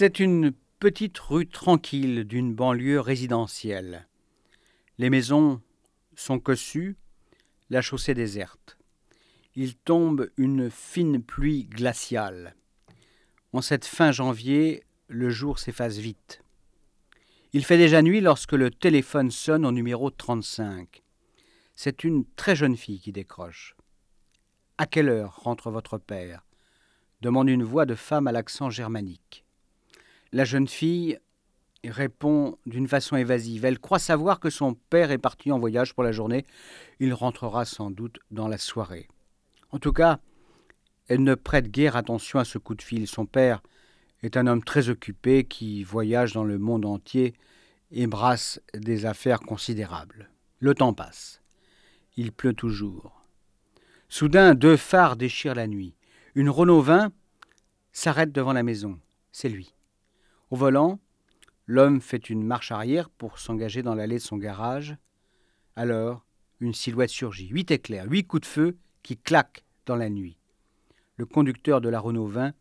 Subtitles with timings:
[0.00, 4.06] C'est une petite rue tranquille d'une banlieue résidentielle.
[4.96, 5.60] Les maisons
[6.14, 6.96] sont cossues,
[7.68, 8.78] la chaussée déserte.
[9.56, 12.54] Il tombe une fine pluie glaciale.
[13.52, 16.44] En cette fin janvier, le jour s'efface vite.
[17.52, 21.02] Il fait déjà nuit lorsque le téléphone sonne au numéro 35.
[21.74, 23.74] C'est une très jeune fille qui décroche.
[24.78, 26.44] À quelle heure rentre votre père?
[27.20, 29.44] demande une voix de femme à l'accent germanique.
[30.32, 31.18] La jeune fille
[31.84, 33.64] répond d'une façon évasive.
[33.64, 36.44] Elle croit savoir que son père est parti en voyage pour la journée.
[37.00, 39.08] Il rentrera sans doute dans la soirée.
[39.70, 40.18] En tout cas,
[41.08, 43.06] elle ne prête guère attention à ce coup de fil.
[43.06, 43.62] Son père
[44.22, 47.34] est un homme très occupé qui voyage dans le monde entier
[47.90, 50.30] et brasse des affaires considérables.
[50.58, 51.40] Le temps passe.
[52.16, 53.24] Il pleut toujours.
[54.08, 55.94] Soudain, deux phares déchirent la nuit.
[56.34, 57.12] Une Renault 20
[57.92, 58.98] s'arrête devant la maison.
[59.32, 59.74] C'est lui.
[60.50, 60.98] Au volant,
[61.66, 64.96] l'homme fait une marche arrière pour s'engager dans l'allée de son garage.
[65.76, 66.24] Alors,
[66.60, 67.48] une silhouette surgit.
[67.48, 70.38] Huit éclairs, huit coups de feu qui claquent dans la nuit.
[71.16, 72.52] Le conducteur de la Renault 20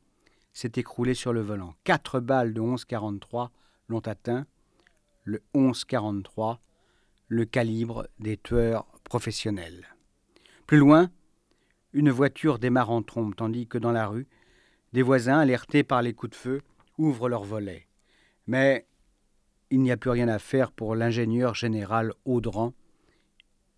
[0.52, 1.76] s'est écroulé sur le volant.
[1.84, 3.50] Quatre balles de 11,43
[3.88, 4.46] l'ont atteint.
[5.24, 6.58] Le 11,43,
[7.28, 9.88] le calibre des tueurs professionnels.
[10.66, 11.10] Plus loin,
[11.94, 14.28] une voiture démarre en trombe, tandis que dans la rue,
[14.94, 16.62] des voisins, alertés par les coups de feu,
[16.98, 17.88] ouvrent leurs volets.
[18.48, 18.86] Mais
[19.70, 22.74] il n'y a plus rien à faire pour l'ingénieur général Audran.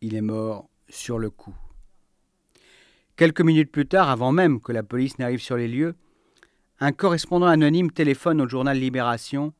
[0.02, 1.56] Il est mort sur le coup.
[3.16, 5.96] Quelques minutes plus tard, avant même que la police n'arrive sur les lieux,
[6.80, 9.54] un correspondant anonyme téléphone au journal Libération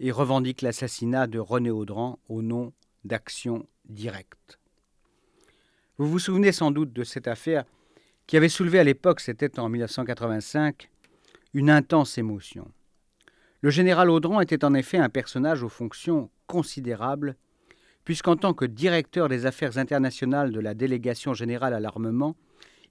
[0.00, 2.72] et revendique l'assassinat de René Audran au nom
[3.04, 4.58] d'Action Directe.
[5.98, 7.64] Vous vous souvenez sans doute de cette affaire
[8.26, 10.90] qui avait soulevé à l'époque, c'était en 1985,
[11.54, 12.70] une intense émotion.
[13.60, 17.36] Le général Audran était en effet un personnage aux fonctions considérables,
[18.04, 22.36] puisqu'en tant que directeur des affaires internationales de la délégation générale à l'armement,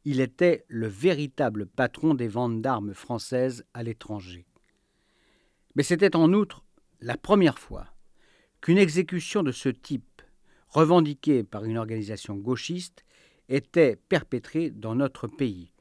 [0.03, 4.45] il était le véritable patron des ventes d'armes françaises à l'étranger.
[5.75, 6.65] Mais c'était en outre
[6.99, 7.85] la première fois
[8.61, 10.21] qu'une exécution de ce type,
[10.67, 13.05] revendiquée par une organisation gauchiste,
[13.47, 15.71] était perpétrée dans notre pays.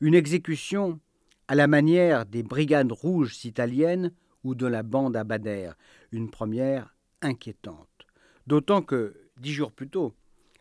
[0.00, 0.98] Une exécution
[1.46, 4.12] à la manière des brigades rouges italiennes
[4.44, 5.72] ou de la bande à Bader,
[6.10, 7.88] une première inquiétante.
[8.46, 10.14] D'autant que, dix jours plus tôt,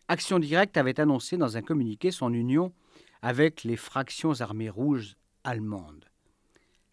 [0.08, 2.74] Action Directe avait annoncé dans un communiqué son union
[3.22, 6.06] avec les fractions armées rouges allemandes.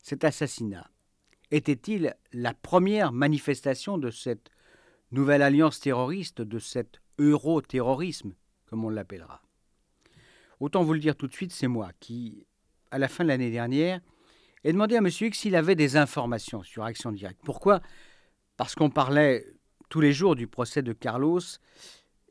[0.03, 0.91] Cet assassinat
[1.51, 4.51] était-il la première manifestation de cette
[5.11, 8.35] nouvelle alliance terroriste, de cet euro-terrorisme,
[8.67, 9.43] comme on l'appellera?
[10.61, 12.47] Autant vous le dire tout de suite, c'est moi qui,
[12.91, 14.01] à la fin de l'année dernière,
[14.65, 15.09] ai demandé à M.
[15.09, 17.41] X s'il avait des informations sur Action Directe.
[17.45, 17.81] Pourquoi?
[18.57, 19.47] Parce qu'on parlait
[19.89, 21.41] tous les jours du procès de Carlos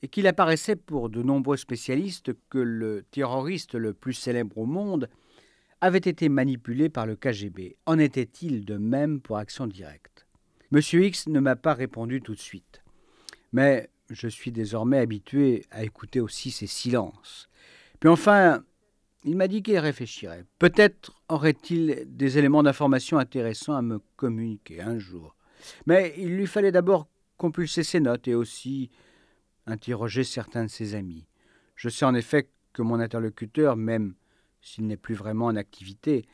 [0.01, 5.09] et qu'il apparaissait pour de nombreux spécialistes que le terroriste le plus célèbre au monde
[5.81, 7.77] avait été manipulé par le KGB.
[7.85, 10.27] En était-il de même pour Action Directe?
[10.71, 10.81] M.
[10.81, 12.81] X ne m'a pas répondu tout de suite.
[13.53, 17.49] Mais je suis désormais habitué à écouter aussi ses silences.
[17.99, 18.63] Puis enfin,
[19.27, 20.45] il m'a dit qu'il réfléchirait.
[20.57, 25.35] Peut-être aurait-il des éléments d'information intéressants à me communiquer un jour.
[25.85, 28.89] Mais il lui fallait d'abord compulser ses notes et aussi
[29.66, 31.27] interroger certains de ses amis.
[31.75, 34.16] Je sais en effet que mon interlocuteur, même
[34.61, 36.25] s'il n'est plus vraiment en activité,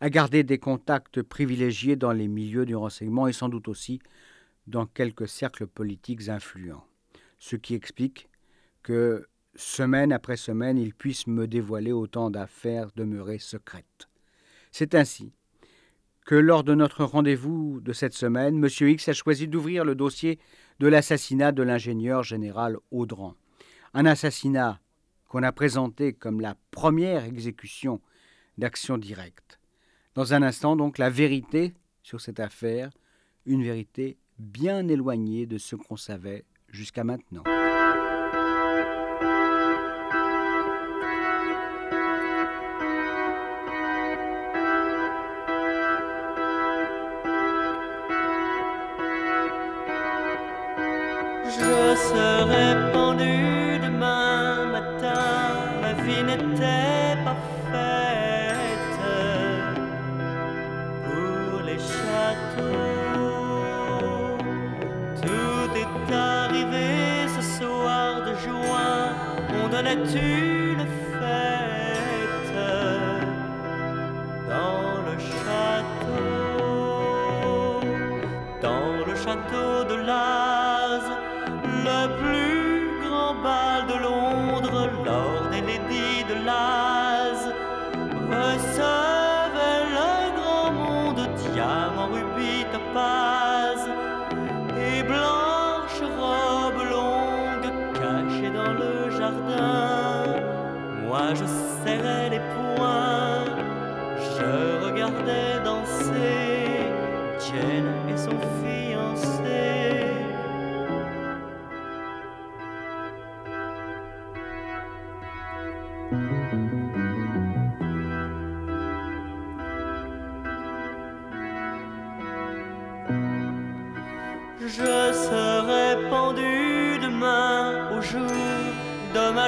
[0.00, 4.00] a gardé des contacts privilégiés dans les milieux du renseignement et sans doute aussi
[4.66, 6.84] dans quelques cercles politiques influents.
[7.38, 8.30] Ce qui explique
[8.82, 9.26] que,
[9.58, 14.08] semaine après semaine, il puisse me dévoiler autant d'affaires demeurées secrètes.
[14.70, 15.32] C'est ainsi
[16.24, 18.88] que lors de notre rendez-vous de cette semaine, M.
[18.88, 20.38] X a choisi d'ouvrir le dossier
[20.78, 23.34] de l'assassinat de l'ingénieur général Audran.
[23.94, 24.80] Un assassinat
[25.28, 28.00] qu'on a présenté comme la première exécution
[28.58, 29.58] d'action directe.
[30.14, 32.90] Dans un instant, donc, la vérité sur cette affaire,
[33.46, 37.44] une vérité bien éloignée de ce qu'on savait jusqu'à maintenant.
[51.98, 52.77] serait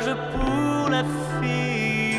[0.06, 1.04] pour la
[1.40, 2.18] fille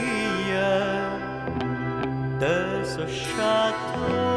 [2.39, 4.30] de ce château.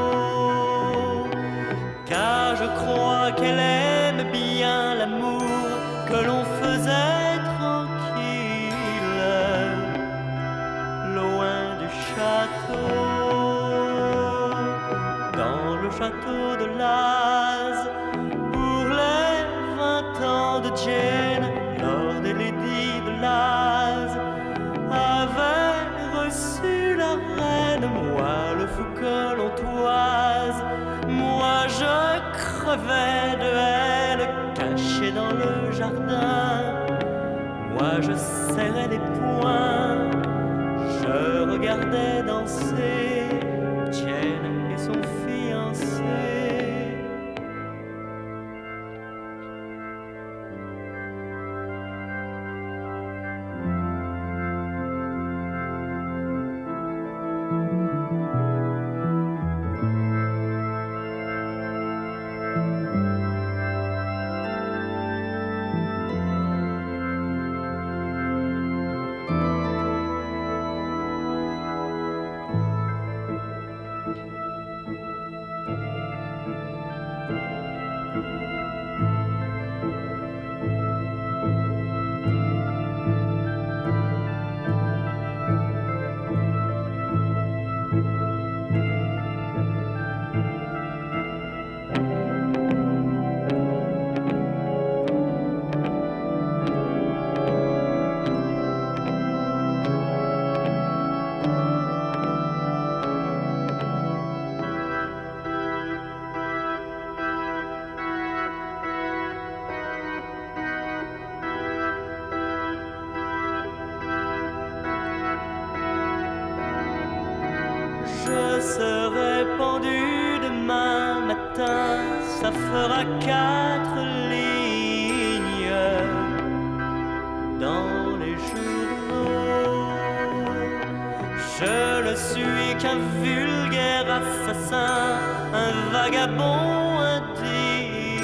[131.60, 135.20] Je ne suis qu'un vulgaire assassin,
[135.52, 138.18] un vagabond indigne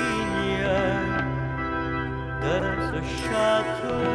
[2.42, 2.56] de
[2.88, 4.10] ce château.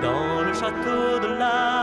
[0.00, 1.75] Dans le château de Laz,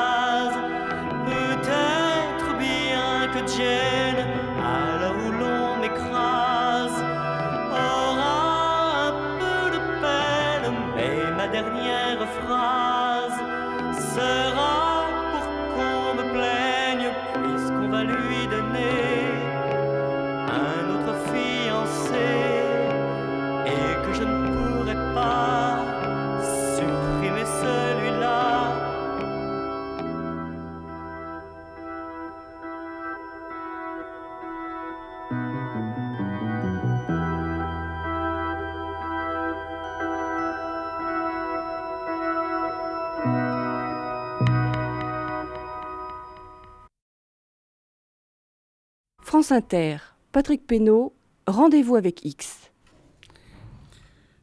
[49.53, 49.97] Inter,
[50.31, 51.13] Patrick Pénaud,
[51.45, 52.71] Rendez-vous avec X.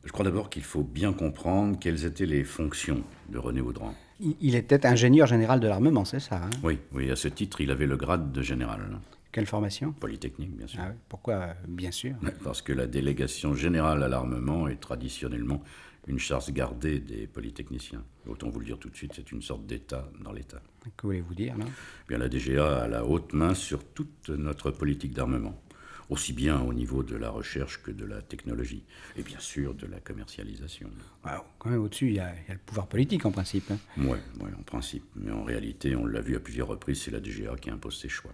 [0.04, 3.92] Je crois d'abord qu'il faut bien comprendre quelles étaient les fonctions de René Audran.
[4.20, 6.50] Il était ingénieur général de l'armement, c'est ça hein?
[6.62, 9.00] Oui, oui, à ce titre, il avait le grade de général.
[9.32, 9.92] Quelle formation?
[9.92, 10.80] Polytechnique, bien sûr.
[10.80, 12.14] Ah oui, Pourquoi euh, Bien sûr?
[12.44, 15.60] Parce que la délégation générale à l'armement est traditionnellement
[16.06, 18.04] une charge gardée des polytechniciens.
[18.26, 20.62] Autant vous le dire tout de suite, c'est une sorte d'État dans l'État.
[20.96, 21.66] Que voulez-vous dire non?
[22.08, 25.60] Bien, la DGA a la haute main sur toute notre politique d'armement,
[26.08, 28.82] aussi bien au niveau de la recherche que de la technologie,
[29.16, 30.90] et bien sûr de la commercialisation.
[31.22, 33.70] Ah, Quand même, au-dessus, il y, a il y a le pouvoir politique en principe.
[33.70, 33.78] hein.
[33.98, 35.04] Oui, ouais, en principe.
[35.16, 38.08] Mais en réalité, on l'a vu à plusieurs reprises, c'est la DGA qui impose ses
[38.08, 38.32] choix.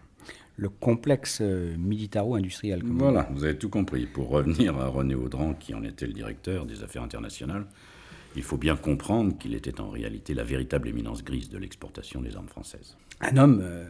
[0.57, 2.81] Le complexe euh, militaro-industriel.
[2.85, 4.07] Voilà, vous avez tout compris.
[4.07, 7.67] Pour revenir à René Audran, qui en était le directeur des affaires internationales,
[8.37, 12.37] il faut bien comprendre qu'il était en réalité la véritable éminence grise de l'exportation des
[12.37, 12.97] armes françaises.
[13.21, 13.87] Un homme euh,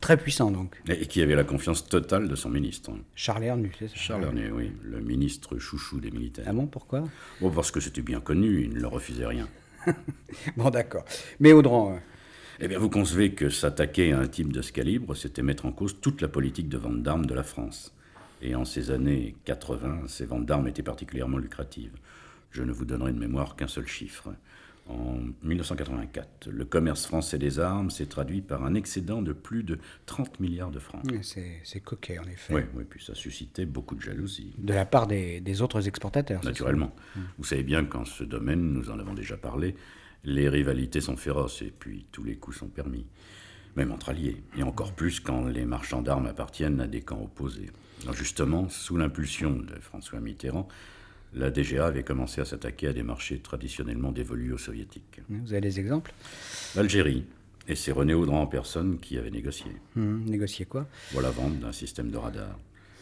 [0.00, 0.80] très puissant, donc.
[0.88, 2.92] Et qui avait la confiance totale de son ministre.
[3.16, 3.96] Charles Hernu, c'est ça?
[3.96, 6.44] Charles Herné, oui, le ministre chouchou des militaires.
[6.48, 7.04] Ah bon, pourquoi?
[7.40, 9.48] Bon, parce que c'était bien connu, il ne leur refusait rien.
[10.56, 11.04] bon, d'accord.
[11.40, 11.98] Mais Audran, euh,
[12.60, 15.72] Eh bien, vous concevez que s'attaquer à un type de ce calibre, c'était mettre en
[15.72, 17.92] cause toute la politique de vente d'armes de la France.
[18.42, 21.96] Et en ces années 80, ces ventes d'armes étaient particulièrement lucratives.
[22.50, 24.32] Je ne vous donnerai de mémoire qu'un seul chiffre.
[24.86, 29.78] En 1984, le commerce français des armes s'est traduit par un excédent de plus de
[30.04, 31.02] 30 milliards de francs.
[31.22, 32.54] c'est coquet, en effet.
[32.54, 34.54] Oui, oui, puis ça suscitait beaucoup de jalousie.
[34.58, 36.44] De la part des, des autres exportateurs.
[36.44, 36.94] Naturellement.
[37.38, 39.74] Vous savez bien qu'en ce domaine, nous en avons déjà parlé,
[40.24, 43.06] les rivalités sont féroces et puis tous les coups sont permis.
[43.76, 44.42] Même entre alliés.
[44.56, 47.70] Et encore plus quand les marchands d'armes appartiennent à des camps opposés.
[48.02, 50.68] Alors justement, sous l'impulsion de François Mitterrand,
[51.32, 55.20] la DGA avait commencé à s'attaquer à des marchés traditionnellement dévolus aux soviétiques.
[55.28, 56.12] Vous avez des exemples?
[56.76, 57.24] L'Algérie.
[57.66, 59.72] Et c'est René Audran en personne qui avait négocié.
[59.96, 60.86] Hum, Négocier quoi?
[61.12, 62.58] Voilà la vente d'un système de radar.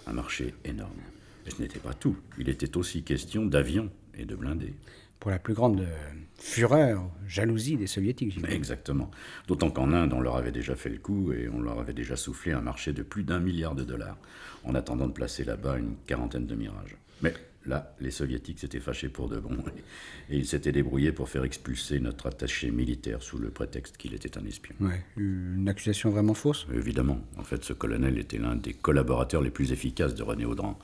[0.06, 1.00] Un marché énorme.
[1.46, 2.16] Et ce n'était pas tout.
[2.38, 4.74] Il était aussi question d'avions et de blindés.
[5.22, 8.40] Pour la plus grande euh, fureur, jalousie des soviétiques.
[8.48, 9.08] Exactement.
[9.46, 12.16] D'autant qu'en Inde, on leur avait déjà fait le coup et on leur avait déjà
[12.16, 14.16] soufflé un marché de plus d'un milliard de dollars,
[14.64, 16.96] en attendant de placer là-bas une quarantaine de mirages.
[17.20, 17.34] Mais
[17.66, 19.56] là, les soviétiques s'étaient fâchés pour de bon,
[20.30, 24.36] et ils s'étaient débrouillés pour faire expulser notre attaché militaire sous le prétexte qu'il était
[24.38, 24.74] un espion.
[24.80, 26.66] Ouais, une accusation vraiment fausse?
[26.74, 30.78] Évidemment, en fait, ce colonel était l'un des collaborateurs les plus efficaces de René Audran,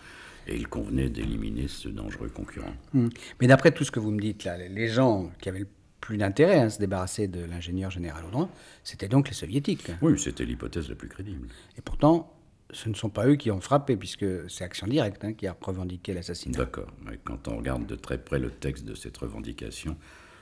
[0.46, 2.72] et il convenait d'éliminer ce dangereux concurrent.
[2.94, 3.10] Hum.
[3.40, 5.68] Mais d'après tout ce que vous me dites là, les- les gens qui avaient le
[6.00, 8.48] plus d'intérêt à se débarrasser de l'ingénieur général Audran,
[8.84, 9.90] c'était donc les soviétiques.
[10.00, 11.48] Oui, c'était l'hypothèse la plus crédible.
[11.76, 12.32] Et pourtant,
[12.70, 15.56] ce ne sont pas eux qui ont frappé, puisque c'est Action Directe hein, qui a
[15.60, 16.58] revendiqué l'assassinat.
[16.58, 19.96] D'accord, mais quand on regarde de très près le texte de cette revendication,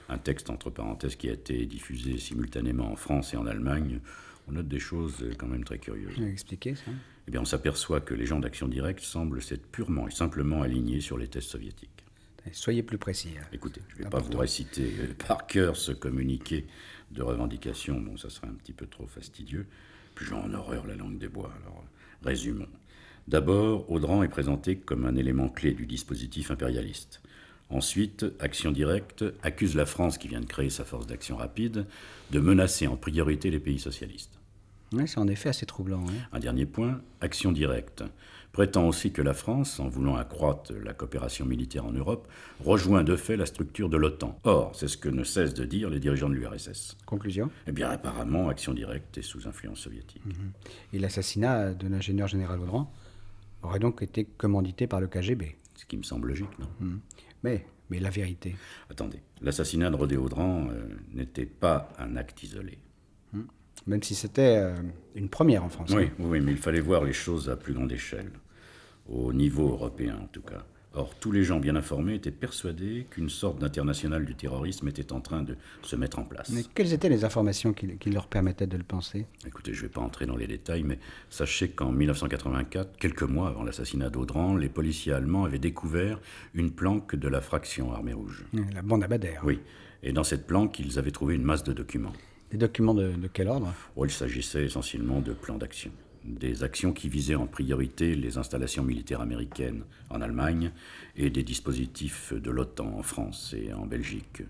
[0.09, 3.99] un texte entre parenthèses qui a été diffusé simultanément en France et en Allemagne,
[4.47, 6.17] on note des choses euh, quand même très curieuses.
[6.21, 6.91] Expliqué ça
[7.27, 11.01] Eh bien, on s'aperçoit que les gens d'Action Directe semblent s'être purement et simplement alignés
[11.01, 11.89] sur les tests soviétiques.
[12.53, 13.33] Soyez plus précis.
[13.37, 13.45] hein.
[13.51, 14.35] Écoutez, je ne vais pas Important.
[14.35, 16.65] vous réciter euh, par cœur ce communiqué
[17.11, 19.65] de revendication, bon, ça serait un petit peu trop fastidieux.
[20.15, 21.83] Puis j'ai en horreur la langue des bois, alors
[22.27, 22.67] résumons.
[23.27, 27.21] D'abord, Audran est présenté comme un élément clé du dispositif impérialiste.
[27.69, 31.85] Ensuite, Action Directe accuse la France, qui vient de créer sa force d'action rapide,
[32.31, 34.39] de menacer en priorité les pays socialistes.
[35.05, 36.03] C'est en effet assez troublant.
[36.07, 36.27] hein.
[36.31, 38.03] Un dernier point, Action Directe
[38.57, 42.27] prétend aussi que la France, en voulant accroître la coopération militaire en Europe,
[42.65, 44.39] rejoint de fait la structure de l'OTAN.
[44.45, 46.97] Or, c'est ce que ne cessent de dire les dirigeants de l'URSS.
[47.05, 47.51] Conclusion?
[47.67, 50.23] Eh bien, apparemment, Action Directe est sous influence soviétique.
[50.91, 52.91] Et l'assassinat de l'ingénieur général Audran
[53.61, 55.55] aurait donc été commandité par le KGB.
[55.75, 56.67] Ce qui me semble logique, non?
[56.81, 56.99] Hum.
[57.43, 58.55] Mais, mais la vérité.
[58.89, 62.79] Attendez, l'assassinat de Rodé Audran euh, n'était pas un acte isolé.
[63.85, 64.75] Même si c'était euh,
[65.15, 65.91] une première en France.
[65.95, 68.31] Oui, oui, mais il fallait voir les choses à plus grande échelle,
[69.09, 70.65] au niveau européen en tout cas.
[70.93, 75.21] Or, tous les gens bien informés étaient persuadés qu'une sorte d'international du terrorisme était en
[75.21, 76.49] train de se mettre en place.
[76.49, 79.27] Mais quelles étaient les informations qui, qui leur permettaient de le penser?
[79.45, 80.97] Écoutez, je ne vais pas entrer dans les détails, mais
[81.29, 86.19] sachez qu'en 1984, quelques mois avant l'assassinat d'Audran, les policiers allemands avaient découvert
[86.55, 88.45] une planque de la fraction Armée Rouge.
[88.73, 89.35] La bande à Bader.
[89.43, 89.59] Oui,
[90.01, 92.13] et dans cette planque, ils avaient trouvé une masse de documents.
[92.49, 93.71] Des documents de, de quel ordre?
[93.97, 95.91] Oh, il s'agissait essentiellement de plans d'action.
[96.27, 100.71] Des actions qui visaient en priorité les installations militaires américaines en Allemagne
[101.15, 104.43] et des dispositifs de l'OTAN en France et en Belgique,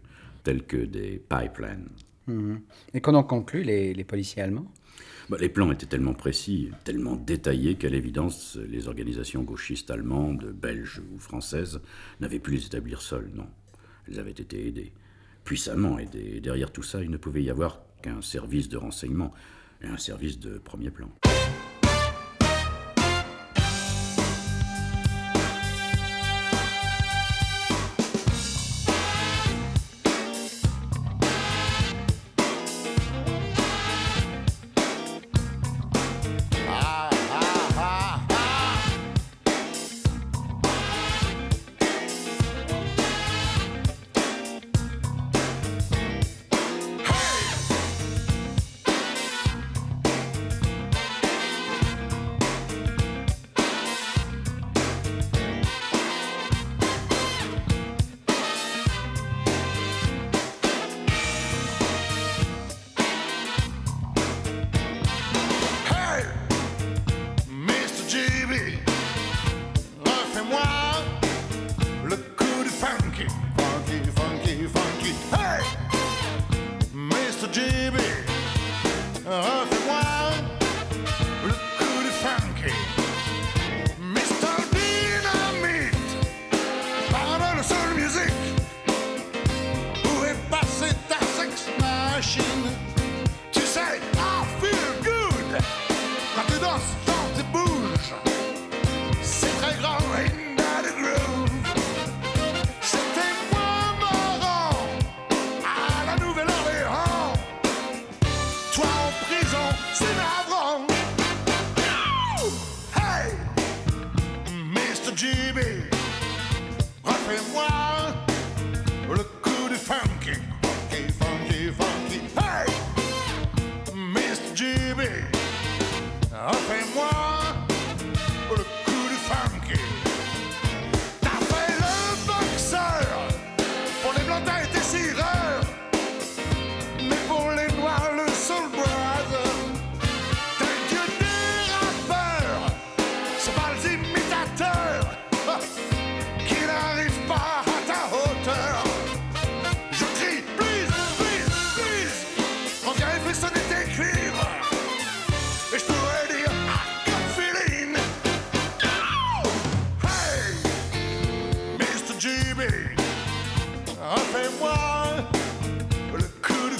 [0.44, 1.88] tels que des pipelines.
[2.26, 2.62] Mhm.
[2.94, 4.72] Et qu'en ont conclu les, les policiers allemands?
[5.30, 11.02] Bah, les plans étaient tellement précis, tellement détaillés qu'à l'évidence, les organisations gauchistes allemandes, belges
[11.14, 11.82] ou françaises
[12.22, 13.48] n'avaient pu les établir seules, non.
[14.08, 14.94] Elles avaient été aidées,
[15.44, 16.36] puissamment aidées.
[16.38, 19.34] Et derrière tout ça, il ne pouvait y avoir qu'un service de renseignement
[19.82, 21.10] et un service de premier plan.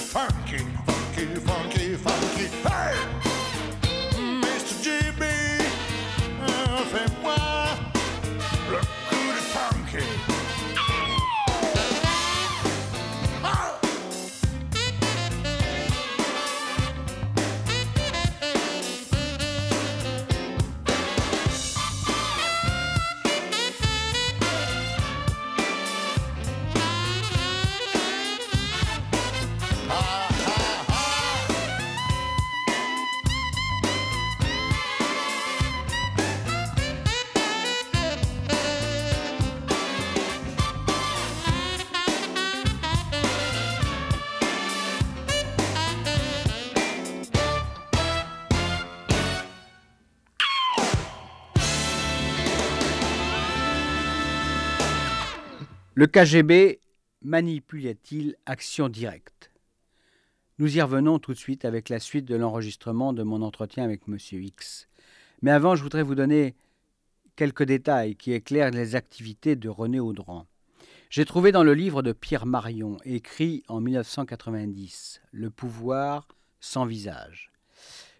[0.08, 0.77] Funky,
[55.98, 56.78] Le KGB
[57.22, 59.50] manipulait-il action directe?
[60.60, 64.02] Nous y revenons tout de suite avec la suite de l'enregistrement de mon entretien avec
[64.06, 64.16] M.
[64.30, 64.86] X.
[65.42, 66.54] Mais avant, je voudrais vous donner
[67.34, 70.46] quelques détails qui éclairent les activités de René Audran.
[71.10, 76.28] J'ai trouvé dans le livre de Pierre Marion, écrit en 1990, Le pouvoir
[76.60, 77.50] sans visage.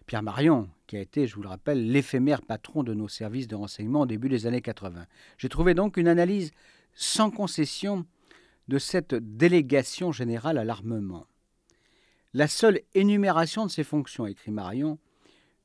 [0.05, 3.55] Pierre Marion, qui a été, je vous le rappelle, l'éphémère patron de nos services de
[3.55, 5.05] renseignement au début des années 80.
[5.37, 6.51] J'ai trouvé donc une analyse
[6.99, 8.05] sans concession
[8.67, 11.27] de cette délégation générale à l'armement.
[12.33, 14.99] La seule énumération de ses fonctions, écrit Marion,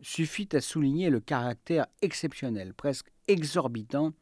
[0.01, 4.13] suffit à souligner le caractère exceptionnel, presque exorbitant,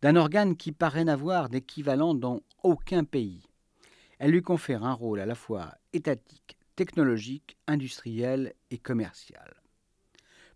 [0.00, 3.42] d'un organe qui paraît n'avoir d'équivalent dans aucun pays.
[4.18, 9.62] Elle lui confère un rôle à la fois étatique, technologique, industriel et commercial.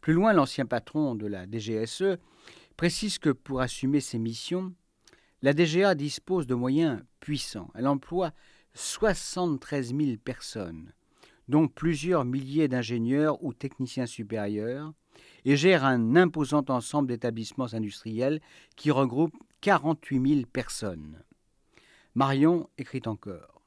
[0.00, 2.16] Plus loin, l'ancien patron de la DGSE
[2.78, 4.74] précise que pour assumer ses missions,
[5.42, 7.70] la DGA dispose de moyens puissants.
[7.74, 8.32] Elle emploie
[8.74, 10.92] 73 000 personnes,
[11.48, 14.92] dont plusieurs milliers d'ingénieurs ou techniciens supérieurs,
[15.44, 18.40] et gère un imposant ensemble d'établissements industriels
[18.76, 21.22] qui regroupe 48 000 personnes.
[22.14, 23.62] Marion écrit encore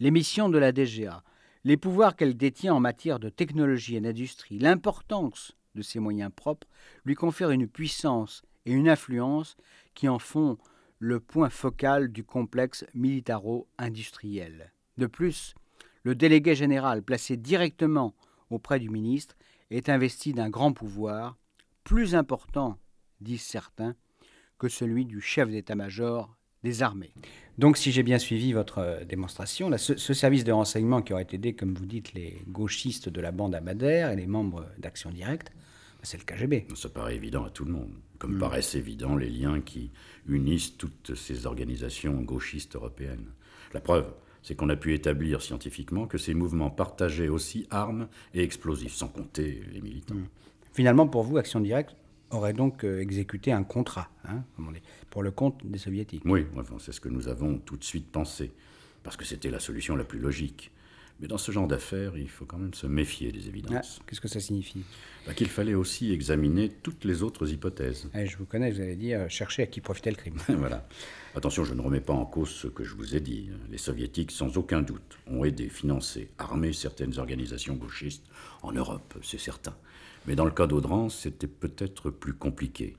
[0.00, 1.22] Les missions de la DGA,
[1.64, 6.68] les pouvoirs qu'elle détient en matière de technologie et d'industrie, l'importance de ses moyens propres
[7.04, 9.56] lui confèrent une puissance et une influence
[9.94, 10.58] qui en font
[10.98, 14.72] le point focal du complexe militaro-industriel.
[14.96, 15.54] De plus,
[16.02, 18.14] le délégué général placé directement
[18.50, 19.36] auprès du ministre
[19.70, 21.36] est investi d'un grand pouvoir,
[21.82, 22.78] plus important,
[23.20, 23.96] disent certains,
[24.58, 27.12] que celui du chef d'état-major des armées.
[27.58, 31.26] Donc, si j'ai bien suivi votre euh, démonstration, ce, ce, service de renseignement qui aurait
[31.30, 35.52] aidé, comme vous dites, les gauchistes de la bande Amadère et les membres d'Action Directe,
[36.04, 36.66] c'est le KGB.
[36.74, 38.40] Ça paraît évident à tout le monde, comme mmh.
[38.40, 39.90] paraissent évidents les liens qui
[40.28, 43.26] unissent toutes ces organisations gauchistes européennes.
[43.72, 44.12] La preuve,
[44.42, 49.08] c'est qu'on a pu établir scientifiquement que ces mouvements partageaient aussi armes et explosifs, sans
[49.08, 50.14] compter les militants.
[50.14, 50.28] Mmh.
[50.72, 51.96] Finalement, pour vous, Action Directe
[52.30, 54.42] aurait donc euh, exécuté un contrat hein,
[55.10, 56.22] pour le compte des soviétiques.
[56.24, 58.52] Oui, enfin, c'est ce que nous avons tout de suite pensé,
[59.02, 60.70] parce que c'était la solution la plus logique.
[61.20, 63.98] Mais dans ce genre d'affaires, il faut quand même se méfier des évidences.
[64.00, 64.82] Ah, Qu'est-ce que ça signifie?
[65.26, 68.10] Bah, Qu'il fallait aussi examiner toutes les autres hypothèses.
[68.14, 70.36] Eh, je vous connais, vous allez dire, chercher à qui profitait le crime.
[70.48, 70.86] voilà.
[71.36, 73.48] Attention, je ne remets pas en cause ce que je vous ai dit.
[73.70, 78.24] Les soviétiques, sans aucun doute, ont aidé, financé, armé certaines organisations gauchistes
[78.62, 79.74] en Europe, c'est certain.
[80.26, 82.96] Mais dans le cas d'Audran, c'était peut-être plus compliqué.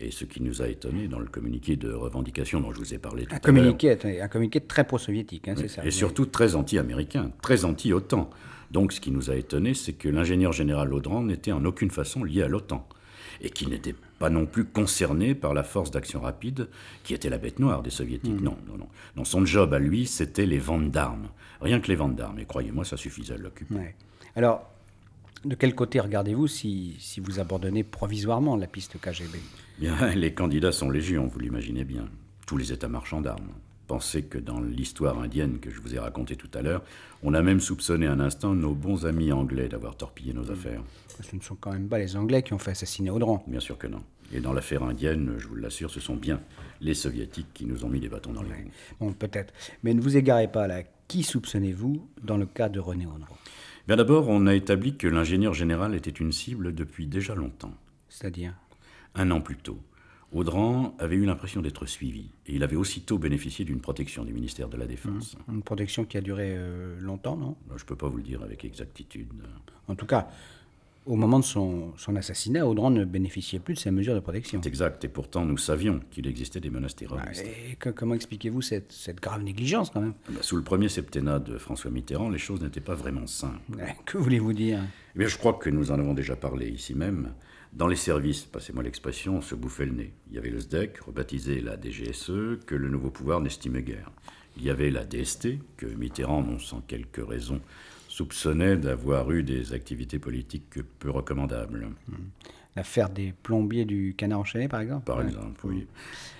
[0.00, 2.98] Et ce qui nous a étonné dans le communiqué de revendication dont je vous ai
[2.98, 4.22] parlé tout un à communiqué, l'heure.
[4.24, 5.84] Un communiqué très pro-soviétique, hein, oui, c'est ça.
[5.84, 8.30] Et surtout très anti-américain, très anti-OTAN.
[8.70, 12.22] Donc ce qui nous a étonné, c'est que l'ingénieur général Audran n'était en aucune façon
[12.22, 12.86] lié à l'OTAN.
[13.40, 16.68] Et qu'il n'était pas non plus concerné par la force d'action rapide,
[17.04, 18.40] qui était la bête noire des soviétiques.
[18.40, 18.44] Mmh.
[18.44, 18.88] Non, non, non.
[19.16, 21.28] Dans son job à lui, c'était les ventes d'armes.
[21.60, 22.38] Rien que les ventes d'armes.
[22.38, 23.74] Et croyez-moi, ça suffisait à l'occuper.
[23.74, 23.94] Ouais.
[24.34, 24.68] Alors,
[25.44, 29.38] de quel côté regardez-vous si, si, vous abandonnez provisoirement la piste KGB
[29.78, 32.08] Bien, les candidats sont légion, vous l'imaginez bien.
[32.46, 33.52] Tous les États marchands d'armes.
[33.86, 36.82] Pensez que dans l'histoire indienne que je vous ai racontée tout à l'heure,
[37.22, 40.52] on a même soupçonné un instant nos bons amis anglais d'avoir torpillé nos mmh.
[40.52, 40.82] affaires.
[41.22, 43.42] Ce ne sont quand même pas les Anglais qui ont fait assassiner Audran.
[43.46, 44.02] Bien sûr que non.
[44.32, 46.40] Et dans l'affaire indienne, je vous l'assure, ce sont bien
[46.80, 48.70] les Soviétiques qui nous ont mis les bâtons dans les roues.
[49.00, 49.52] Bon, peut-être.
[49.82, 50.82] Mais ne vous égarez pas là.
[51.08, 53.36] Qui soupçonnez-vous dans le cas de René Audran?
[53.88, 57.72] Bien d'abord, on a établi que l'ingénieur général était une cible depuis déjà longtemps.
[58.10, 58.52] C'est-à-dire?
[59.14, 59.80] Un an plus tôt.
[60.30, 64.68] Audran avait eu l'impression d'être suivi, et il avait aussitôt bénéficié d'une protection du ministère
[64.68, 65.38] de la Défense.
[65.38, 65.54] Mmh.
[65.54, 67.56] Une protection qui a duré euh, longtemps, non?
[67.76, 69.32] Je ne peux pas vous le dire avec exactitude.
[69.86, 70.28] En tout cas,
[71.08, 74.60] au moment de son, son assassinat, Audran ne bénéficiait plus de ces mesures de protection.
[74.62, 77.44] C'est exact, et pourtant nous savions qu'il existait des menaces Ah, terroristes.
[77.46, 80.14] Et que- comment expliquez-vous cette, cette grave négligence quand même?
[80.28, 83.58] Ah bah, sous le premier septennat de François Mitterrand, les choses n'étaient pas vraiment simples.
[84.04, 84.80] Que voulez-vous dire?
[85.14, 87.32] Eh bien, je crois que nous en avons déjà parlé ici même.
[87.72, 90.12] Dans les services, passez-moi l'expression, on se bouffait le nez.
[90.28, 94.10] Il y avait le SDEC, rebaptisé la DGSE, que le nouveau pouvoir n'estimait guère.
[94.56, 97.60] Il y avait la DST, que Mitterrand, non sans quelques raisons,
[98.18, 101.86] soupçonnait d'avoir eu des activités politiques peu recommandables.
[102.76, 105.60] L'affaire des plombiers du canard enchaîné, par exemple par exemple.
[105.64, 105.86] Oui.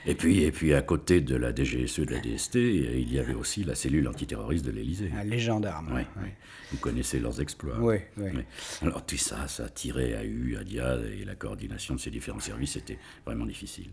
[0.06, 3.34] Et puis, et puis, à côté de la DGSE de la DST, il y avait
[3.34, 5.10] aussi la cellule antiterroriste de l'Élysée.
[5.18, 5.82] Un légendaire.
[5.92, 6.28] Oui, oui.
[6.70, 7.78] Vous connaissez leurs exploits.
[7.80, 8.30] Oui, oui.
[8.34, 8.42] Oui.
[8.82, 12.40] Alors tout ça, ça tirait à U, à Dia, et la coordination de ces différents
[12.40, 13.90] services était vraiment difficile.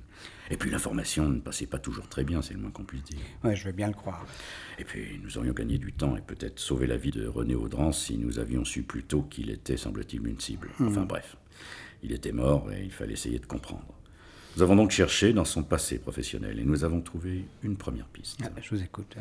[0.52, 3.19] Et puis l'information ne passait pas toujours très bien, c'est le moins qu'on puisse dire.
[3.43, 4.26] Ouais, je veux bien le croire.
[4.78, 7.91] Et puis nous aurions gagné du temps et peut-être sauvé la vie de René Audran
[7.91, 10.69] si nous avions su plus tôt qu'il était, semble-t-il, une cible.
[10.80, 11.36] Enfin bref,
[12.03, 13.86] il était mort et il fallait essayer de comprendre.
[14.58, 18.39] Nous avons donc cherché dans son passé professionnel et nous avons trouvé une première piste.
[18.43, 19.15] Ah, je vous écoute.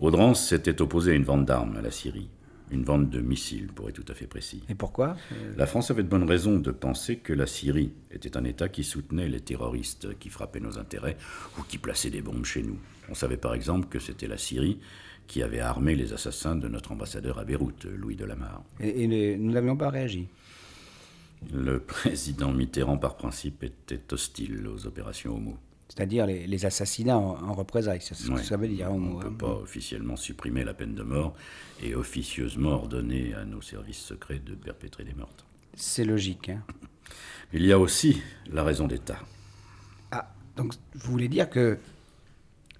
[0.00, 2.28] Audran s'était opposé à une vente d'armes à la Syrie,
[2.70, 4.62] une vente de missiles pour être tout à fait précis.
[4.68, 5.16] Et pourquoi?
[5.56, 8.84] La France avait de bonnes raisons de penser que la Syrie était un État qui
[8.84, 11.16] soutenait les terroristes qui frappaient nos intérêts
[11.58, 12.78] ou qui plaçaient des bombes chez nous.
[13.08, 14.78] On savait par exemple que c'était la Syrie
[15.26, 18.62] qui avait armé les assassins de notre ambassadeur à Beyrouth, Louis Delamarre.
[18.80, 20.28] Et, et les- nous n'avions pas réagi.
[21.52, 25.56] Le président Mitterrand, par principe, était hostile aux opérations homo.
[25.88, 28.90] C'est-à-dire les, les assassinats en, en représailles, c'est ce que ça veut dire.
[28.92, 29.36] On ne peut hein.
[29.38, 31.34] pas officiellement supprimer la peine de mort
[31.82, 35.46] et officieusement ordonner à nos services secrets de perpétrer des meurtres.
[35.74, 36.50] C'est logique.
[36.50, 36.62] hein.
[37.54, 38.20] Il y a aussi
[38.52, 39.18] la raison d'État.
[40.10, 41.78] Ah, donc vous voulez dire que,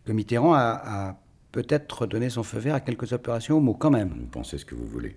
[0.05, 1.17] que Mitterrand a, a
[1.53, 4.11] peut-être donné son feu vert à quelques opérations homo quand même?
[4.11, 5.17] Vous pensez ce que vous voulez.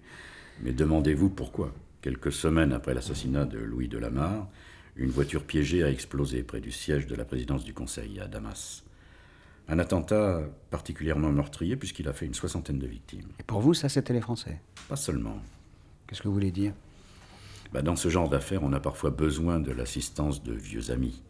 [0.62, 1.74] Mais demandez-vous pourquoi.
[2.02, 4.48] Quelques semaines après l'assassinat de Louis Delamarre,
[4.96, 8.84] une voiture piégée a explosé près du siège de la présidence du Conseil à Damas.
[9.68, 13.30] Un attentat particulièrement meurtrier puisqu'il a fait une soixantaine de victimes.
[13.40, 14.60] Et pour vous, ça, c'était les Français?
[14.90, 15.38] Pas seulement.
[16.08, 16.74] Qu'est-ce que vous voulez dire?
[17.72, 21.22] Bah, dans ce genre d'affaires, on a parfois besoin de l'assistance de vieux amis.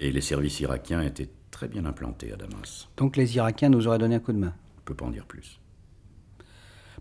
[0.00, 2.88] Et les services irakiens étaient très bien implantés à Damas.
[2.98, 4.52] Donc les Irakiens nous auraient donné un coup de main?
[4.76, 5.60] On ne peut pas en dire plus.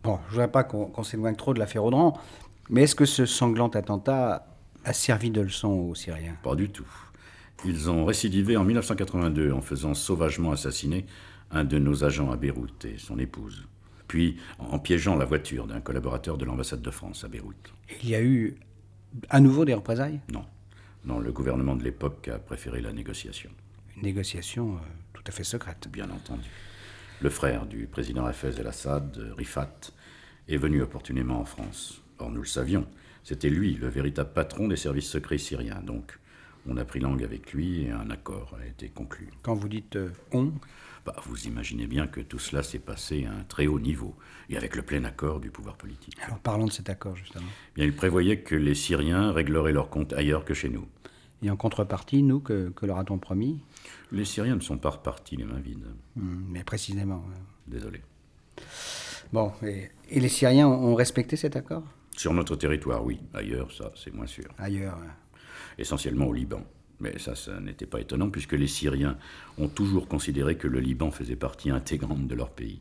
[0.03, 2.19] Bon, je ne voudrais pas qu'on s'éloigne trop de l'affaire Audran,
[2.69, 4.47] mais est-ce que ce sanglant attentat
[4.85, 6.35] a servi de leçon aux Syriens?
[6.43, 6.87] Pas du tout.
[7.65, 11.05] Ils ont récidivé en 1982 en faisant sauvagement assassiner
[11.51, 13.65] un de nos agents à Beyrouth et son épouse.
[14.07, 17.73] Puis en piégeant la voiture d'un collaborateur de l'ambassade de France à Beyrouth.
[18.03, 18.55] Il y a eu
[19.29, 20.19] à nouveau des représailles?
[20.31, 20.45] Non.
[21.05, 23.49] Non, le gouvernement de l'époque a préféré la négociation,
[23.97, 24.79] Une négociation euh,
[25.13, 25.87] tout à fait secrète.
[25.91, 26.49] bien entendu.
[27.21, 29.91] Le frère du président Hafez el-Assad, Rifat,
[30.49, 32.01] est venu opportunément en France.
[32.19, 32.85] Or, nous le savions,
[33.23, 35.81] c'était lui le véritable patron des services secrets syriens.
[35.81, 36.19] Donc,
[36.67, 39.27] on a pris langue avec lui et un accord a été conclu.
[39.41, 40.51] Quand vous dites euh, on,
[41.05, 44.15] Bah, vous imaginez bien que tout cela s'est passé à un très haut niveau
[44.49, 46.15] et avec le plein accord du pouvoir politique.
[46.23, 47.49] alors parlons de cet accord justement.
[47.75, 50.87] Bien, il prévoyait que les Syriens régleraient leurs comptes ailleurs que chez nous.
[51.41, 53.59] Et en contrepartie, nous, que, que leur a-t-on promis?
[54.13, 55.87] Les Syriens ne sont pas repartis les mains vides.
[56.15, 57.21] Hmm, Mais précisément.
[57.67, 57.99] Désolé.
[59.33, 61.83] Bon, et, et les Syriens ont respecté cet accord?
[62.15, 63.19] Sur notre territoire, oui.
[63.33, 64.45] Ailleurs, ça, c'est moins sûr.
[64.57, 64.97] Ailleurs.
[65.03, 65.07] euh.
[65.77, 66.63] Essentiellement au Liban.
[66.99, 69.17] Mais ça, ça n'était pas étonnant puisque les Syriens
[69.57, 72.79] ont toujours considéré que le Liban faisait partie intégrante de leur pays.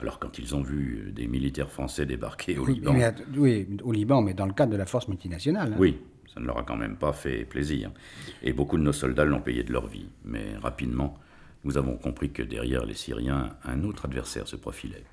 [0.00, 2.92] Alors quand ils ont vu des militaires français débarquer au Oui, Liban...
[2.94, 5.74] mais oui, au Liban, mais dans le cadre de la force multinationale.
[5.74, 5.76] hein.
[5.78, 5.98] Oui,
[6.34, 7.92] ça ne leur a quand même pas fait plaisir.
[8.42, 10.08] Et beaucoup de nos soldats l'ont payé de leur vie.
[10.24, 11.18] Mais rapidement,
[11.62, 15.04] nous avons compris que derrière les Syriens, un autre adversaire se profilait.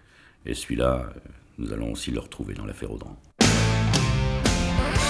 [0.45, 1.19] Et celui-là, euh,
[1.59, 3.15] nous allons aussi le retrouver dans l'affaire Audran.
[4.79, 5.08] Bye.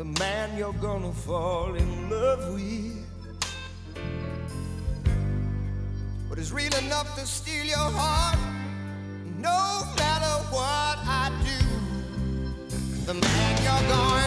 [0.00, 3.04] The man you're gonna fall in love with.
[6.26, 8.38] But it's real enough to steal your heart,
[9.36, 11.66] no matter what I do.
[13.04, 14.19] The man you're going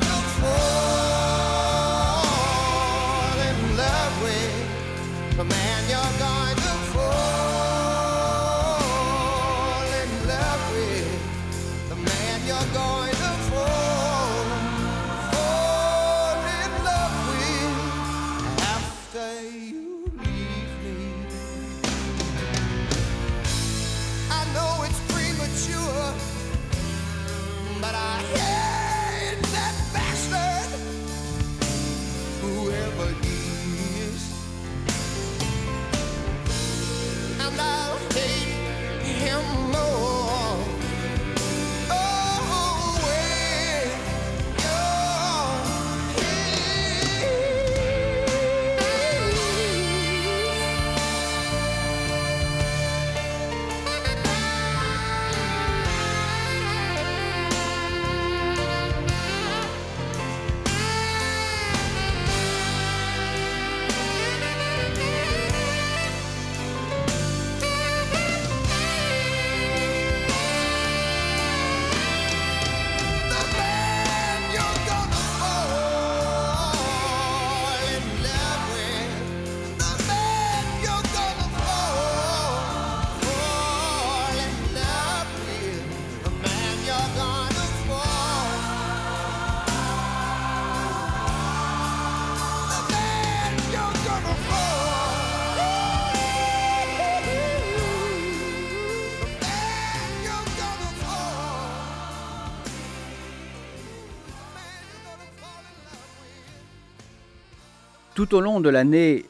[108.24, 109.26] Tout au long de l'année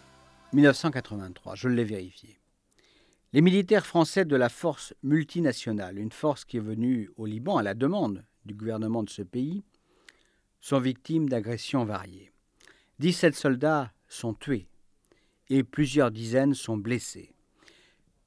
[0.53, 2.37] 1983, je l'ai vérifié,
[3.31, 7.63] les militaires français de la force multinationale, une force qui est venue au Liban à
[7.63, 9.63] la demande du gouvernement de ce pays,
[10.61, 12.31] sont victimes d'agressions variées.
[12.99, 14.67] 17 soldats sont tués
[15.49, 17.33] et plusieurs dizaines sont blessés.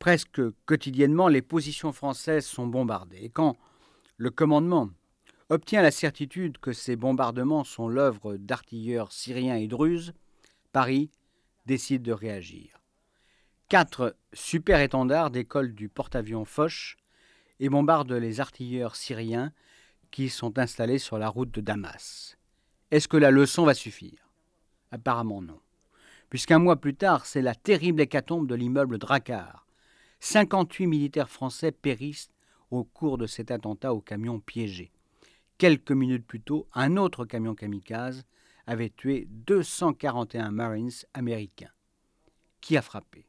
[0.01, 3.21] Presque quotidiennement, les positions françaises sont bombardées.
[3.23, 3.57] Et quand
[4.17, 4.91] le commandement
[5.49, 10.13] obtient la certitude que ces bombardements sont l'œuvre d'artilleurs syriens et druzes,
[10.77, 11.11] Paris
[11.65, 12.83] décide de réagir.
[13.71, 16.99] Quatre super-étendards décollent du porte-avions Foch
[17.61, 19.55] et bombardent les artilleurs syriens
[20.11, 22.37] qui sont installés sur la route de Damas.
[22.91, 24.29] Est-ce que la leçon va suffire?
[24.91, 25.61] Apparemment non.
[26.29, 29.67] Puisqu'un mois plus tard, c'est la terrible hécatombe de l'immeuble Drakkar.
[30.21, 32.29] 58 militaires français périssent
[32.71, 34.93] au cours de cet attentat au camion piégé.
[35.57, 38.27] Quelques minutes plus tôt, un autre camion kamikaze
[38.67, 41.71] avait tué 241 Marines américains.
[42.61, 43.27] Qui a frappé?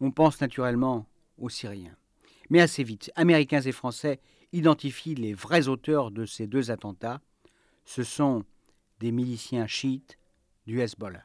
[0.00, 1.06] On pense naturellement
[1.38, 1.96] aux Syriens.
[2.50, 4.20] Mais assez vite, Américains et Français
[4.52, 7.20] identifient les vrais auteurs de ces deux attentats.
[7.84, 8.44] Ce sont
[9.00, 10.18] des miliciens chiites
[10.66, 11.24] du Hezbollah.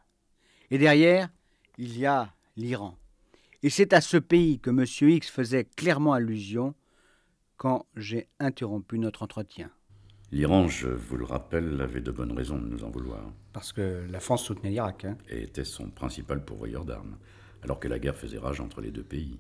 [0.72, 1.30] Et derrière,
[1.78, 2.98] il y a l'Iran.
[3.64, 4.86] Et c'est à ce pays que M.
[5.10, 6.74] X faisait clairement allusion
[7.58, 9.72] quand j'ai interrompu notre entretien.
[10.32, 14.06] L'Iran, je vous le rappelle, avait de bonnes raisons de nous en vouloir, Parce que
[14.10, 15.06] la France soutenait l'Irak.
[15.06, 15.18] hein.
[15.30, 17.18] et était son principal pourvoyeur d'armes,
[17.64, 19.40] alors que la guerre faisait rage entre les deux pays.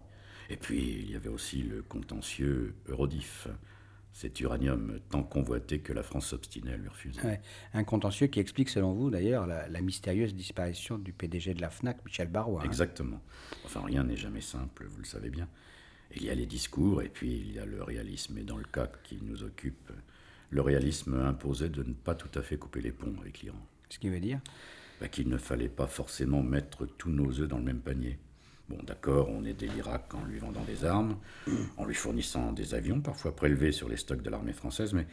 [0.49, 3.49] Et puis, il y avait aussi le contentieux Eurodif,
[4.13, 7.21] cet uranium tant convoité que la France s'obstinait à lui refuser.
[7.21, 7.41] Ouais.
[7.73, 11.69] Un contentieux qui explique, selon vous, d'ailleurs, la, la mystérieuse disparition du PDG de la
[11.69, 12.61] FNAC, Michel Barrois.
[12.61, 12.65] hein.
[12.65, 13.21] Exactement.
[13.65, 15.49] Enfin, rien n'est jamais simple, vous le savez bien.
[16.15, 18.37] Il y a les discours et puis il y a le réalisme.
[18.37, 19.91] Et dans le cas qui nous occupe,
[20.49, 23.57] le réalisme imposait de ne pas tout à fait couper les ponts avec l'Iran.
[23.89, 24.39] Ce qui veut dire
[25.01, 28.17] Bah, qu'il ne fallait pas forcément mettre tous nos œufs dans le même panier.
[28.69, 31.15] Bon, d'accord, on aidait l'Irak en lui vendant des armes,
[31.77, 35.07] en lui fournissant des avions, parfois prélevés sur les stocks de l'armée française, mais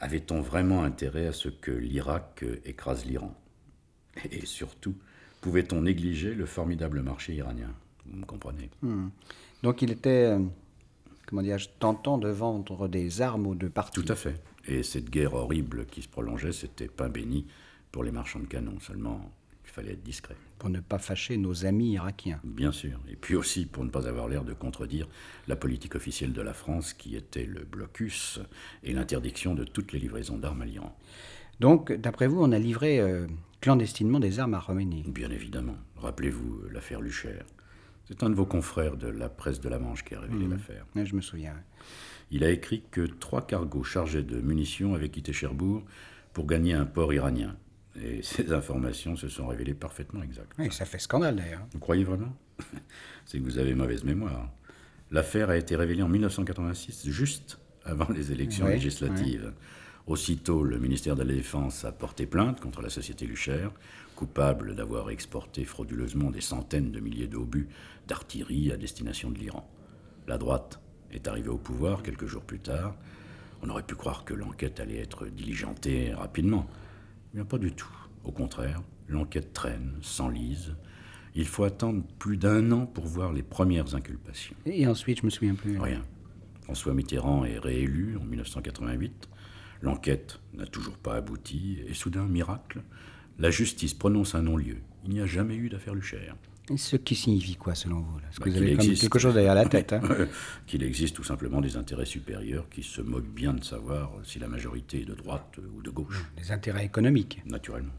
[0.00, 3.34] avait-on vraiment intérêt à ce que l'Irak écrase l'Iran?
[4.30, 4.94] Et surtout,
[5.40, 7.70] pouvait-on négliger le formidable marché iranien?
[8.04, 8.68] Vous me comprenez?
[9.62, 10.40] Donc il était, euh,
[11.26, 13.98] comment dirais-je, tentant de vendre des armes ou de partis.
[14.02, 14.42] Tout à fait.
[14.66, 17.46] Et cette guerre horrible qui se prolongeait, c'était pain béni
[17.92, 18.80] pour les marchands de canons.
[18.80, 19.32] Seulement,
[19.64, 20.36] il fallait être discret.
[20.58, 22.40] Pour ne pas fâcher nos amis irakiens.
[22.44, 22.98] Bien sûr.
[23.08, 25.08] Et puis aussi pour ne pas avoir l'air de contredire
[25.48, 28.40] la politique officielle de la France qui était le blocus
[28.82, 30.96] et l'interdiction de toutes les livraisons d'armes à l'Iran.
[31.60, 33.26] Donc, d'après vous, on a livré euh,
[33.60, 35.04] clandestinement des armes à Roménie.
[35.06, 35.76] Bien évidemment.
[35.96, 37.38] Rappelez-vous l'affaire Lucher.
[38.06, 40.86] C'est un de vos confrères de la presse de la Manche qui a révélé l'affaire.
[40.94, 41.54] Ouais, je me souviens.
[42.30, 45.82] Il a écrit que trois cargos chargés de munitions avaient quitté Cherbourg
[46.32, 47.56] pour gagner un port iranien.
[48.00, 50.52] Et ces informations se sont révélées parfaitement exactes.
[50.58, 51.66] Oui, ça fait scandale d'ailleurs.
[51.72, 52.36] Vous croyez vraiment?
[53.24, 54.50] C'est que vous avez mauvaise mémoire.
[55.10, 59.52] L'affaire a été révélée en 1986, juste avant les élections Oui, législatives.
[60.06, 63.68] Aussitôt, le ministère de la Défense a porté plainte contre la société Lucher,
[64.14, 67.68] coupable d'avoir exporté frauduleusement des centaines de milliers d'obus
[68.06, 69.68] d'artillerie à destination de l'Iran.
[70.26, 72.94] La droite est arrivée au pouvoir quelques jours plus tard.
[73.62, 76.66] On aurait pu croire que l'enquête allait être diligentée rapidement.
[77.32, 77.94] Mais pas du tout.
[78.24, 80.74] Au contraire, l'enquête traîne, s'enlise.
[81.34, 84.56] Il faut attendre plus d'un an pour voir les premières inculpations.
[84.66, 85.78] Et ensuite, je me souviens plus.
[85.78, 86.02] Rien.
[86.62, 89.28] François Mitterrand est réélu en 1988.
[89.82, 91.78] L'enquête n'a toujours pas abouti.
[91.86, 92.82] Et soudain, miracle,
[93.38, 94.76] la justice prononce un non-lieu.
[95.04, 96.18] Il n'y a jamais eu d'affaire Lucher.
[96.70, 99.02] Et ce qui signifie quoi selon vous que Bah, vous avez existe.
[99.02, 99.92] quelque chose derrière la tête.
[99.92, 100.00] hein?
[100.66, 104.48] Qu'il existe tout simplement des intérêts supérieurs qui se moquent bien de savoir si la
[104.48, 107.42] majorité est de droite ou de gauche, Des intérêts économiques.
[107.44, 107.92] naturellement.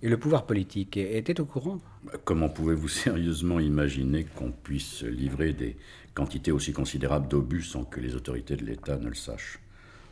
[0.00, 1.80] Et le pouvoir politique était au courant?
[2.04, 5.76] Bah, Comment pouvez-vous sérieusement imaginer qu'on puisse livrer des
[6.14, 9.58] quantités aussi considérables d'obus sans que les autorités de l'État ne le sachent?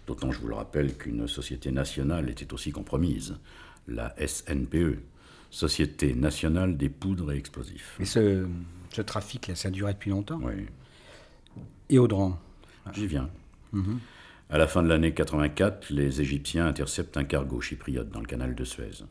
[0.08, 3.36] D'autant, je vous le rappelle, qu'une société nationale était aussi compromise,
[3.88, 4.98] la SNPE,
[5.50, 7.96] Société nationale des poudres et explosifs.
[7.98, 8.46] Mais ce,
[8.92, 10.40] ce trafic-là, ça durait depuis longtemps.
[10.42, 10.66] Oui,
[11.88, 12.38] Et Audran
[12.94, 13.28] j'y viens.
[14.48, 18.54] À la fin de l'année 84, les Égyptiens interceptent un cargo chypriote dans le canal
[18.54, 19.04] de Suez.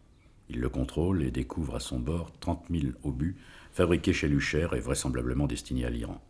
[0.50, 3.38] Ils le contrôlent et découvrent à son bord 30 000 obus
[3.72, 6.22] fabriqués chez Lucher et vraisemblablement destinés à l'Iran.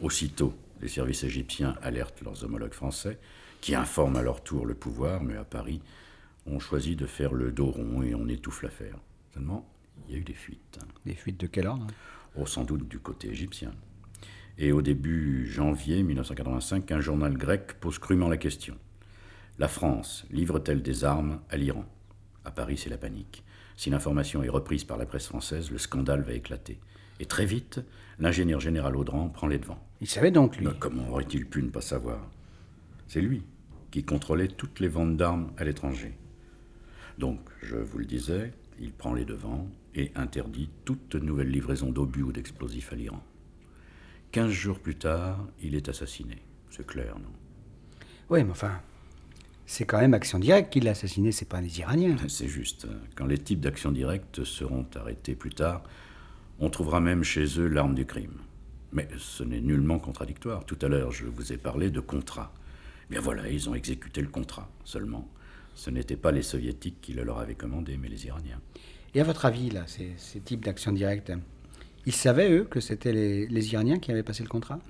[0.00, 3.18] Aussitôt, les services égyptiens alertent leurs homologues français,
[3.60, 5.80] qui informent à leur tour le pouvoir, mais à Paris,
[6.46, 8.98] on choisit de faire le dos rond et on étouffe l'affaire.
[9.34, 9.68] Seulement,
[10.06, 10.78] il y a eu des fuites.
[11.04, 11.86] Des fuites de quel ordre?
[12.36, 13.72] Oh, sans doute du côté égyptien.
[14.58, 18.76] Et au début janvier 1985, un journal grec pose crûment la question.
[19.58, 21.84] La France livre-t-elle des armes à l'Iran?
[22.44, 23.44] À Paris, c'est la panique.
[23.76, 26.78] Si l'information est reprise par la presse française, le scandale va éclater.
[27.20, 27.80] Et très vite,
[28.18, 29.82] l'ingénieur général Audran prend les devants.
[30.00, 30.66] Il savait donc, lui.
[30.66, 32.20] Mais comment aurait-il pu ne pas savoir?
[33.08, 33.42] C'est lui
[33.90, 36.14] qui contrôlait toutes les ventes d'armes à l'étranger.
[37.18, 42.22] Donc, je vous le disais, il prend les devants et interdit toute nouvelle livraison d'obus
[42.22, 43.22] ou d'explosifs à l'Iran.
[44.32, 46.42] Quinze jours plus tard, il est assassiné.
[46.70, 47.32] C'est clair, non?
[48.28, 48.80] Oui, mais enfin,
[49.64, 52.16] c'est quand même Action Directe qui l'a assassiné, c'est pas les Iraniens.
[52.28, 52.86] C'est juste.
[53.16, 55.82] Quand les types d'actions directes seront arrêtés plus tard,
[56.60, 58.38] on trouvera même chez eux l'arme du crime.
[58.92, 60.64] Mais ce n'est nullement contradictoire.
[60.64, 62.52] Tout à l'heure, je vous ai parlé de contrat.
[63.10, 64.68] Bien voilà, ils ont exécuté le contrat.
[64.84, 65.28] Seulement,
[65.76, 68.60] ce n'étaient pas les soviétiques qui le leur avaient commandé, mais les Iraniens.
[69.14, 71.32] Et à votre avis, là, ces, ces types d'Action Directe,
[72.06, 74.80] ils savaient, eux, que c'était les, les Iraniens qui avaient passé le contrat?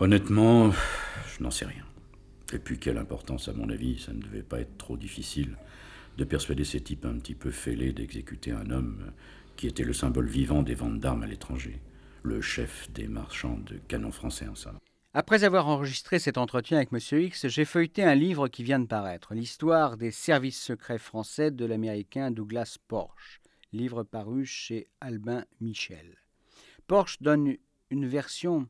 [0.00, 0.70] Honnêtement,
[1.36, 1.84] je n'en sais rien.
[2.52, 5.56] Et puis, quelle importance, à mon avis, ça ne devait pas être trop difficile
[6.16, 9.12] de persuader ces types un petit peu fêlés d'exécuter un homme
[9.56, 11.80] qui était le symbole vivant des ventes d'armes à l'étranger,
[12.22, 14.78] le chef des marchands de canons français en somme.
[15.14, 16.98] Après avoir enregistré cet entretien avec M.
[17.22, 21.64] X, j'ai feuilleté un livre qui vient de paraître, l'histoire des services secrets français de
[21.64, 23.40] l'américain Douglas Porche,
[23.72, 26.18] livre paru chez Albin Michel.
[26.86, 27.56] Porche donne
[27.88, 28.68] une version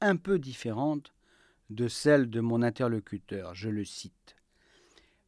[0.00, 1.12] un peu différente
[1.70, 4.36] de celle de mon interlocuteur, je le cite.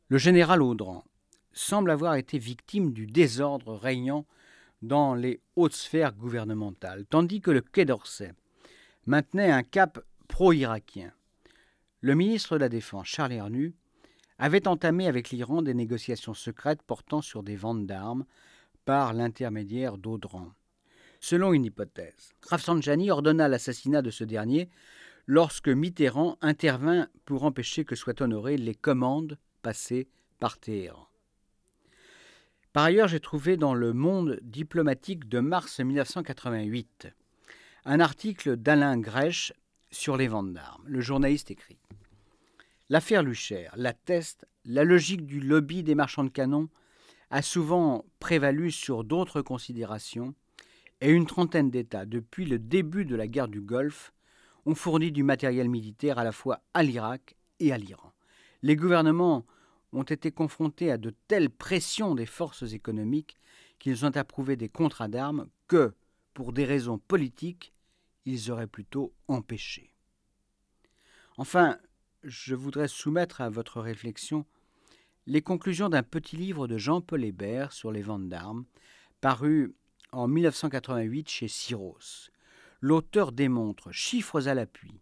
[0.08, 1.04] Le général Audran
[1.52, 4.26] semble avoir été victime du désordre régnant
[4.80, 8.32] dans les hautes sphères gouvernementales, tandis que le Quai d'Orsay
[9.06, 11.12] maintenait un cap pro-irakien.
[12.00, 13.74] Le ministre de la Défense, Charles Hernu,
[14.38, 18.26] avait entamé avec l'Iran des négociations secrètes portant sur des ventes d'armes
[18.84, 20.52] par l'intermédiaire d'Audran.
[21.20, 24.68] Selon une hypothèse, Rafsanjani ordonna l'assassinat de ce dernier
[25.26, 30.08] lorsque Mitterrand intervint pour empêcher que soient honorées les commandes passées
[30.38, 31.08] par Téhéran.
[32.72, 37.08] Par ailleurs, j'ai trouvé dans le Monde diplomatique de mars 1988
[37.86, 39.52] un article d'Alain Grèche
[39.96, 40.84] sur les ventes d'armes.
[40.86, 41.78] Le journaliste écrit
[42.88, 46.68] L'affaire Lucher l'atteste, la logique du lobby des marchands de canons
[47.30, 50.34] a souvent prévalu sur d'autres considérations
[51.00, 54.12] et une trentaine d'États, depuis le début de la guerre du Golfe,
[54.64, 58.12] ont fourni du matériel militaire à la fois à l'Irak et à l'Iran.
[58.62, 59.44] Les gouvernements
[59.92, 63.36] ont été confrontés à de telles pressions des forces économiques
[63.78, 65.94] qu'ils ont approuvé des contrats d'armes que,
[66.34, 67.72] pour des raisons politiques,
[68.26, 69.94] ils auraient plutôt empêché.
[71.38, 71.78] Enfin,
[72.22, 74.44] je voudrais soumettre à votre réflexion
[75.26, 78.64] les conclusions d'un petit livre de Jean-Paul Hébert sur les ventes d'armes,
[79.20, 79.74] paru
[80.12, 82.30] en 1988 chez Syros.
[82.80, 85.00] L'auteur démontre, chiffres à l'appui,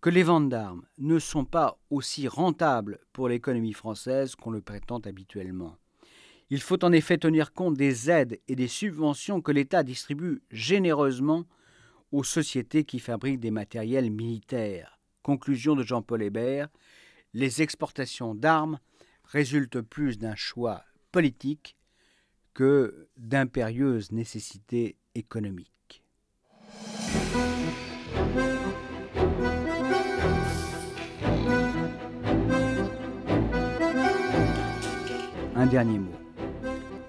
[0.00, 4.98] que les ventes d'armes ne sont pas aussi rentables pour l'économie française qu'on le prétend
[4.98, 5.76] habituellement.
[6.50, 11.44] Il faut en effet tenir compte des aides et des subventions que l'État distribue généreusement
[12.12, 14.98] aux sociétés qui fabriquent des matériels militaires.
[15.22, 16.68] Conclusion de Jean-Paul Hébert,
[17.34, 18.78] les exportations d'armes
[19.24, 21.76] résultent plus d'un choix politique
[22.54, 26.02] que d'impérieuses nécessités économiques.
[35.54, 36.12] Un dernier mot.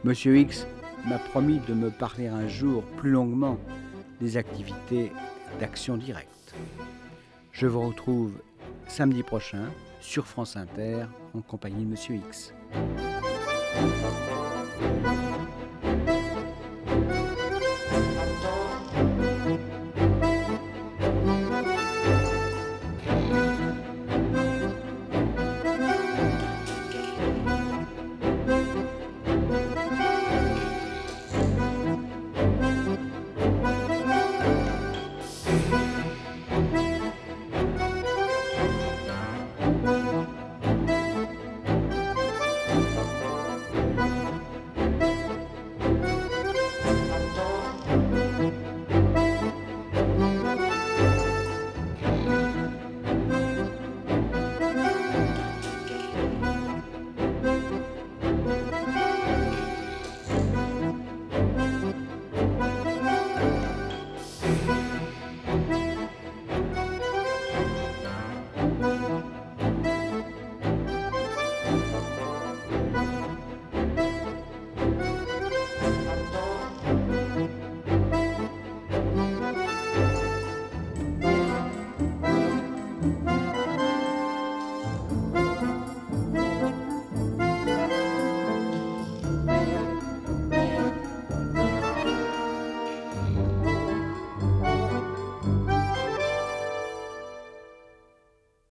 [0.03, 0.67] Monsieur X
[1.07, 3.57] m'a promis de me parler un jour plus longuement
[4.19, 5.11] des activités
[5.59, 6.53] d'action directe.
[7.51, 8.33] Je vous retrouve
[8.87, 9.65] samedi prochain
[10.01, 12.53] sur France Inter en compagnie de Monsieur X.